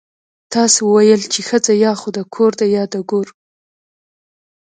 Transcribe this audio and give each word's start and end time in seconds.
تاسو 0.53 0.81
ويل 0.95 1.21
چې 1.33 1.39
ښځه 1.49 1.73
يا 1.85 1.91
خو 1.99 2.09
د 2.17 2.19
کور 2.33 2.51
ده 2.59 2.65
يا 2.75 2.83
د 2.93 2.95
ګور. 3.09 3.27